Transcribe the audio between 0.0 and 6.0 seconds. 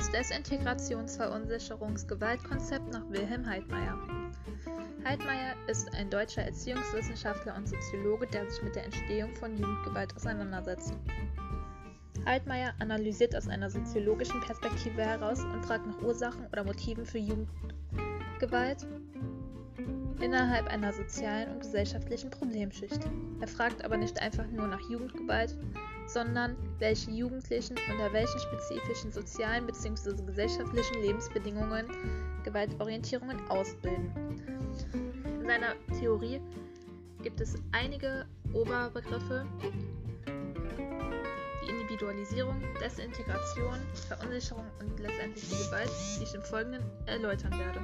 Das Desintegrations-Verunsicherungs-Gewaltkonzept nach Wilhelm Heidmeier. Heidmeier ist